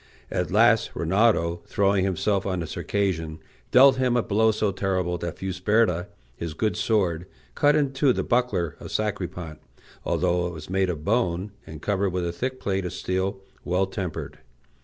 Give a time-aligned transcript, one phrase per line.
[0.31, 3.37] At last Rinaldo, throwing himself on the Circassian,
[3.69, 8.23] dealt him a blow so terrible that Fusberta, his good sword, cut in two the
[8.23, 9.59] buckler of Sacripant,
[10.03, 13.85] although it was made of bone, and covered with a thick plate of steel well
[13.85, 14.39] tempered.